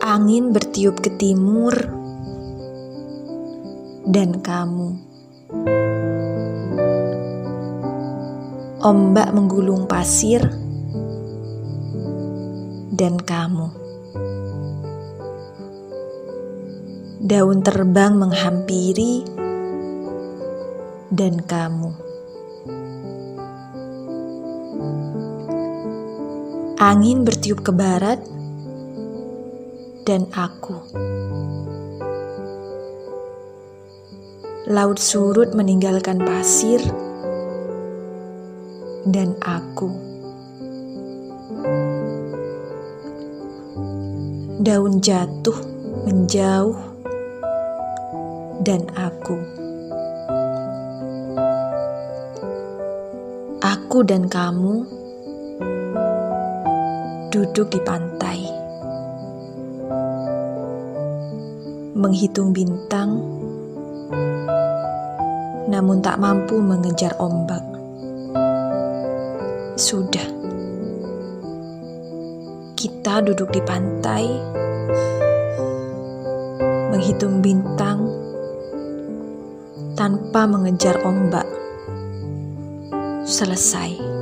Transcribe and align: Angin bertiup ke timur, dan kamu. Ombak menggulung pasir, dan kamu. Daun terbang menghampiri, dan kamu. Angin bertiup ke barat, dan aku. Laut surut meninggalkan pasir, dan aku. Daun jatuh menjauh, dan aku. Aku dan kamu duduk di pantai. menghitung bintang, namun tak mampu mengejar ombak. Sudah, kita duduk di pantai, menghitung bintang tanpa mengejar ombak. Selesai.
Angin 0.00 0.48
bertiup 0.48 1.04
ke 1.04 1.12
timur, 1.20 1.76
dan 4.08 4.40
kamu. 4.40 4.96
Ombak 8.80 9.28
menggulung 9.36 9.84
pasir, 9.84 10.40
dan 12.96 13.20
kamu. 13.20 13.76
Daun 17.20 17.60
terbang 17.60 18.16
menghampiri, 18.16 19.20
dan 21.12 21.44
kamu. 21.44 22.05
Angin 26.76 27.24
bertiup 27.24 27.64
ke 27.64 27.72
barat, 27.72 28.20
dan 30.04 30.28
aku. 30.28 30.76
Laut 34.68 35.00
surut 35.00 35.56
meninggalkan 35.56 36.20
pasir, 36.20 36.84
dan 39.08 39.32
aku. 39.40 39.88
Daun 44.60 45.00
jatuh 45.00 45.56
menjauh, 46.04 46.76
dan 48.60 48.84
aku. 48.92 49.40
Aku 53.64 54.04
dan 54.04 54.28
kamu 54.28 55.05
duduk 57.36 57.68
di 57.68 57.80
pantai. 57.84 58.56
menghitung 61.96 62.52
bintang, 62.52 63.24
namun 65.68 66.04
tak 66.04 66.20
mampu 66.20 66.60
mengejar 66.60 67.16
ombak. 67.16 67.64
Sudah, 69.80 70.28
kita 72.76 73.24
duduk 73.24 73.48
di 73.48 73.64
pantai, 73.64 74.28
menghitung 76.92 77.40
bintang 77.40 78.12
tanpa 79.96 80.44
mengejar 80.44 81.00
ombak. 81.00 81.48
Selesai. 83.24 84.15